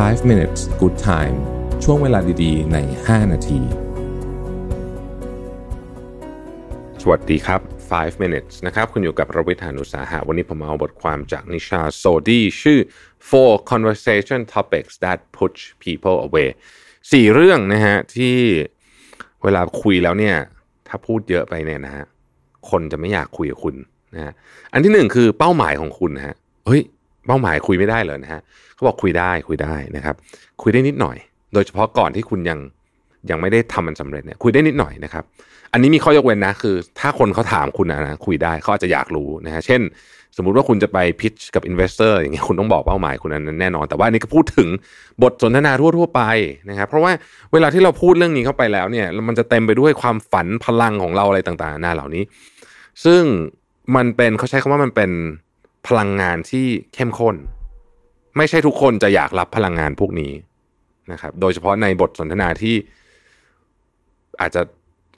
[0.00, 1.36] 5 minutes good time
[1.84, 3.60] ช่วงเวลาดีๆ ใน 5 นาที
[7.02, 7.60] สวัสดีครับ
[7.92, 12.78] 5 minutes นะครับ คุณอยู่กับรวิทยานุสาหะ วันนี้ผมเอาบทความจากนิชาโซดีชื่อ
[13.28, 16.48] four conversation topics that push people away
[17.12, 18.36] สี่เรื่องนะฮะที่
[19.42, 20.36] เวลาคุยแล้วเนี่ย
[20.88, 22.04] ถ้าพูดเยอะไปเนี่ยนะฮะ
[22.70, 23.76] คนจะไม่อยากคุยกับคุณ
[24.14, 24.32] นะฮะ
[24.72, 26.34] อันที่หนึ่งคือเป้าหมายของคุณนะฮะ
[26.66, 26.82] เฮ้ย
[27.26, 28.40] เป้าหมายคุยไม่ได้เลยนะฮะ
[28.74, 30.14] เขาบอกคุยได้คุยได้นะครับ
[30.62, 31.16] คุยได้นิดหน่อย
[31.54, 32.58] โดยเฉพาะก่อนที่คุณยัง
[33.30, 35.24] ยังไม่ได้ทำมันสำเร็จเนี่ยคุยได้นิดหน่อยนะครับ
[35.72, 39.80] อันนี้มีข้อยกเว้นนะคือ ถ้าคนเขาถามคุณนะนะคุยได้เขาอาจจะอยากรู้นะฮะเช่น
[40.36, 44.68] สมมุติว่าคุณจะไป pitch กับ investor อย่างเงี้ยคุณต้องบอกเป้าหมายคุณนั้นแน่นอน แต่ว่าอันนี้ก็พูดถึง
[45.22, 46.22] บทสนทนาทั่วๆไป
[46.70, 47.12] นะครับ เพราะว่า
[47.52, 52.22] เวลาที่เราพูดเรื่องนี้เข้าไปแล้วเนี่ย มันจะเต็มไปด้วยความฝันพลังของเราอะไรต่างๆนานาเหล่านี้
[53.04, 53.22] ซึ่ง
[53.96, 55.10] มันเป็นเขาใช้คำว่ามันเป็น
[55.86, 57.36] พลังงานที่เข้มข้น
[58.36, 60.32] ไม่ใช่ทุกคนจะอยากรับพลังงานพวกนี้
[61.12, 62.74] นะครับ โดยเฉพาะในบทสนทนาที่
[64.40, 64.62] อาจจะ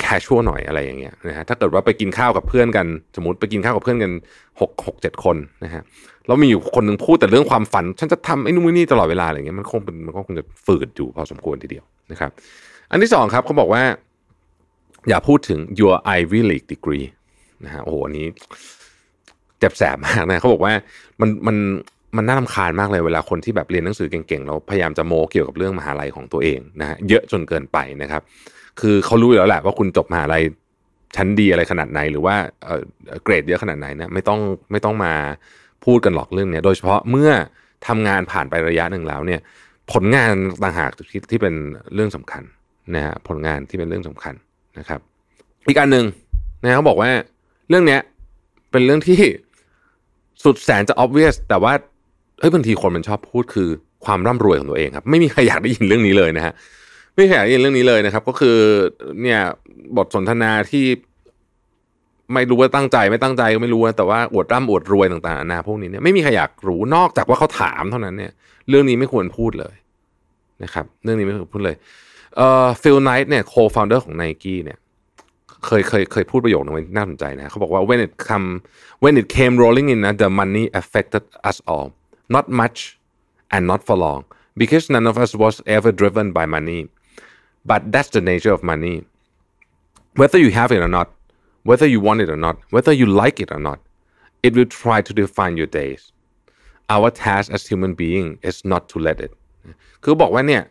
[0.00, 4.12] แคชชัวหน่อยอะไรอย่างเงี้ยนะฮะถ้าเกิดว่าไปกินข้าวกับเพื่อนกัน สมมติไปกินข้าวกับเพื่อนกัน
[4.60, 5.82] หกหกเจ็ดคนนะฮะ
[6.26, 12.30] แล้วมีอยู่คนหนึ่งพูดแต่เรื่องความฝัน ฉันจะทำไอ้นู่นนี่ตลอดเวลาอะไรเงี้ยมันคงเป็นมันก็คงจะฝืดอยู่พอสมควรทีเดียวนะครับ
[12.90, 13.82] อันที่สองครับเขาบอกว่า
[15.08, 17.06] อย่าพูดถึง your Ivy League degree
[17.64, 18.26] นะฮะโอ้โหอันนี้
[19.60, 20.72] เจ็บแสบมากนะเขาบอกว่า
[21.20, 21.56] มันมัน
[22.16, 28.22] มันน่ารำคาญมากเลยเวลาคนที่แบบเรียนหนังสือเก่งๆแล้วพยายามจะโมเกี่ยวกับเรื่องมหาลัยของตัวเองนะฮะเยอะจนเกินไปนะครับ
[28.80, 30.42] คือเขารู้อยู่แล้วแหละว่าคุณจบมหาลัย
[31.16, 32.82] ชั้นดีอะไรขนาดไหน หรือว่าเออ
[33.24, 35.12] เกรดเยอะขนาดไหนนะไม่ต้องไม่ต้องมา
[35.84, 37.30] พูดกันหรอกเรื่องเนี้ยโดยเฉพาะเมื่อ
[37.86, 39.40] ทำงานผ่านไประยะหนึ่งแล้วเนี่ย
[39.92, 41.54] ผลงานต่างหากที่ที่เป็น
[41.94, 42.42] เรื่องสำคัญ
[42.94, 44.34] นะฮะผลงานที่เป็นเรื่องสำคัญ
[44.78, 45.00] นะครับ
[45.66, 46.04] อีกอันหนึ่ง
[46.62, 47.10] นะเขาบอกว่า
[47.68, 48.00] เรื่องเนี้ย
[48.70, 49.20] เป็นเรื่องที่
[50.44, 51.72] สุดแสนจะ obvious แต่ว่า
[52.40, 53.68] เฮ้ยบางทีคนมันชอบพูดคือ
[54.04, 56.52] ความร่ำรวยของตัวเองครับ ไม่มีใครอยากได้ยินเรื่องนี้เลยนะฮะ
[57.14, 58.56] ไม่มีใครอยากได้ยินเรื่องนี้เลยนะครับ ก็คือ
[59.22, 59.40] เนี่ย
[59.96, 60.84] บทสนทนาที่
[62.32, 68.32] ไม่รู้ว่าตั้งใจไม่ตั้งใจก็ไม่รู้นะแต่ว่าอวดร่ำอวดรวยต่างๆนานาพวกนี้เนี่ยไม่มีใครอยากรู้นอกจากว่าเขาถามเท่านั้นเนี่ย
[68.68, 69.74] เรื่องนี้ไม่ควรพูดเลย
[70.64, 71.76] นะครับ เรื่องนี้ไม่ควรพูดเลย
[72.36, 74.78] เอ่อ Phil Knight เนี่ย co-founder ของไนกี้เนี่ย
[75.64, 78.46] เคยเคยเคยพูดประโยคนึงไว้น่าสนใจนะเขาบอกว่า when it come
[79.04, 81.86] when it came rolling in the money affected us all
[82.34, 82.78] not much
[83.54, 84.22] and not for long
[84.60, 86.80] because none of us was ever driven by money
[87.70, 88.94] but that's the nature of money
[90.20, 91.08] whether you have it or not
[91.68, 93.78] whether you want it or not whether you like it or not
[94.46, 96.00] it will try to define your days
[96.94, 99.32] our task as human being is not to let it
[100.04, 100.62] คือบอกว่าเนี่ย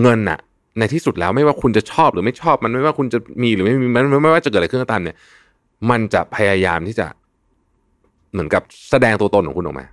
[0.00, 0.40] เงินนะ
[0.78, 5.16] ในที่สุดแล้วไม่ว่าคุณจะชอบหรือไม่ชอบมันไม่ว่าคุณจะมีหรือไม่มีมันไม่ว่าจะเกิดอะไรขึ้นก็ตามเนี่ย
[5.90, 7.06] มันจะพยายามที่จะ
[8.32, 9.86] เหมือนกับแสดงตัวตนของคุณออกมา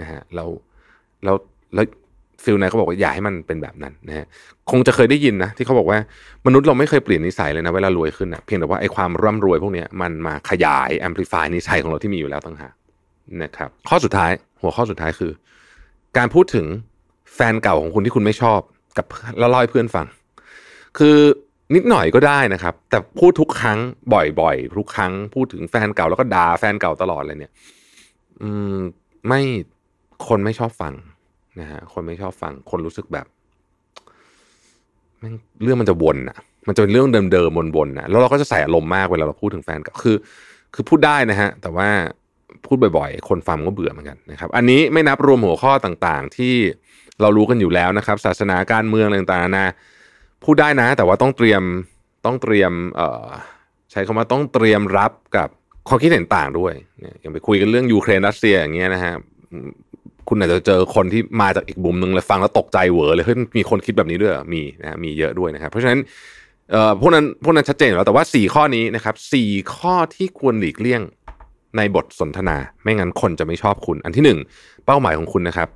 [0.00, 0.48] นะฮะแล้ว
[1.24, 1.36] แล้ว
[1.74, 1.84] แล้ว
[2.44, 4.26] ฟิลไนเขาบอกว่าอย่าให้มันเป็นแบบนั้นนะฮะ
[4.70, 5.98] คงจะเคยได้ยินนะที่เขาบอกว่า
[6.46, 12.72] มนุษย์เราไม่เคยเปลี่ยนนิสัยเลยนะเวลารวยขึ้นนะเพียงแต่ว่าไอ้ความร่ำรวยพวกนี้มันมาขยายแอมพลิฟายนิสัยของเราที่มีอยู่แล้วต่างหาก
[13.42, 14.30] นะครับข้อสุดท้าย
[14.60, 15.32] หัวข้อสุดท้ายคือ
[16.16, 16.66] การพูดถึง
[17.34, 18.60] แฟนเก่าของคุณที่คุณไม่ชอบ
[18.96, 19.06] กับ
[19.38, 20.06] แล้วเล่าให้เพื่อนฟัง
[20.98, 21.18] คือ
[21.74, 23.78] นิดหน่อยก็ได้นะครับ แต่พูดทุกครั้ง
[24.40, 27.52] บ่อยๆ ทุกครั้งพูดถึงแฟนเก่าแล้วก็ด่าแฟนเก่าตลอดเลยเนี่ย
[28.42, 28.76] อืม
[29.28, 29.40] ไม่
[30.28, 30.94] คนไม่ชอบฟัง
[31.60, 33.26] นะฮะคนไม่ชอบฟัง คนรู้สึกแบบ
[35.62, 36.36] เรื่องมันจะวนอะ
[36.66, 40.16] มันจะเป็นเรื่องเดิมๆวนๆนะแล้วเราก็จะใส่อารมณ์มากเวลาเราพูดถึงแฟนเก่าคือ
[40.74, 41.88] คือพูดได้นะฮะ แต่ว่า
[42.66, 46.54] พูดบ่อยๆ คนฟังก็เบื่อเหมือนกันนะครับ อันนี้ไม่นับรวมหัวข้อต่างๆ ที่
[47.20, 49.66] เรารู้กันอยู่แล้วนะครับ ศาสนาการเมืองต่างๆนะ
[50.44, 51.62] พูดได้นะ แต่ว่าต้องเตรียม
[52.26, 53.26] ต้องเตรียมเอ่อ
[53.90, 55.48] ใช้คำว่าต้องเตรียมรับกับ
[55.88, 59.14] ความคิดเห็นต่างด้วยเนี่ยอย่างไปคุยกันเรื่องยูเครนรัสเซียอย่างเงี้ยนะฮะ
[60.28, 65.98] คุณอาจจะเจอคนที่มาจากอีกมุมหนึ่งเลยฟังแล้วตกใจเหวอเลยเฮ้ยมีคนคิดแบบนี้ด้วยมีนะมีเยอะด้วยนะครับ เพราะฉะนั้น
[66.70, 71.02] เอ่อพวกนั้นพวกนั้นชัดเจนแล้วแต่ว่าสี่ข้อนี้นะครับสี่ข้อที่ควรหลีกเลี่ยง
[71.76, 74.38] ในบทสนทนา ไม่งั้นคนจะไม่ชอบคุณ อันที่หนึ่ง
[74.86, 75.68] เป้าหมายของคุณนะครับ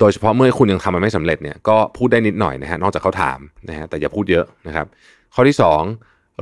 [0.00, 3.38] โดยเฉพาะเมื่อคุณยังทำมันไม่สำเร็จเนี่ยก็พูดได้นิดหน่อยนะฮะนอกจากเขาถาม
[3.68, 4.86] นะฮะแต่อย่าพูดเยอะนะครับ
[5.34, 5.82] ข้อที่สอง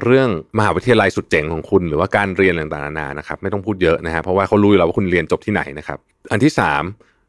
[0.04, 0.28] เรื่อง
[0.58, 5.98] มหาวิทยาลัยสุดเจ๋งของคุณ หรือว่าการเรียนต่างๆนานานะครับไม่ต้องพูดเยอะนะฮะเพราะว่าเขารู้อยู่แล้วว่าคุณเรียนจบที่ไหนนะครับ
[6.32, 6.82] อันที่สาม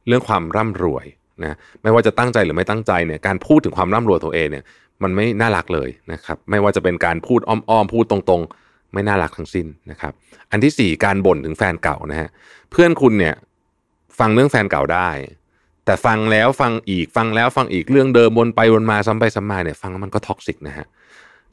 [0.08, 1.06] เรื่องความร่ำรวย
[1.44, 4.64] นะไม่ว่าจะตั้งใจหรือไม่ตั้งใจเนี่ยการพูดถึงความร่ำรวยตัวเองเนี่ย
[5.04, 10.14] มันไม่น่ารักเลยนะครับไม่ว่าจะเป็นการพูดอ้อมๆพูดตรงๆ ไม่น่ารักทั้งสิ้นนะครับ
[10.52, 12.30] อันที่สี่การบ่นถึงแฟนเก่านะฮะ
[12.72, 13.36] เพื่อนคุณเนี่ย
[14.20, 15.10] ฟังเรื่องแฟนเก่าได้
[15.90, 20.86] แต่ฟังแล้วฟังอีกฟังแล้วฟังอีกเรื่องเดิมวนไปวนมาซ้ำไปซ้ำมาเนี่ยฟังแล้วมันก็ท็อกซิกนะฮะ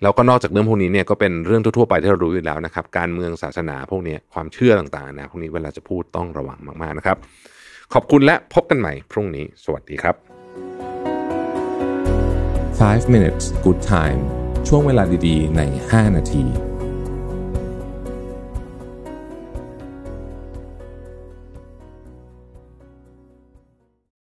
[0.03, 7.17] แล้วก็นอกจากเรื่องพวกนี้เนี่ยก็เป็นเรื่องทั่วๆไปที่เรารู้อยู่แล้วนะครับ การเมืองศาสนาพวกนี้ความเชื่อต่างๆนะพวกนี้เวลาจะพูดต้องระวังมากๆนะครับ
[7.95, 10.15] ขอบคุณและพบกันใหม่พรุ่งนี้ สวัสดีครับ
[12.81, 14.21] 5 minutes good time
[14.69, 16.45] ช่วงเวลาดีๆ ใน 5 นาที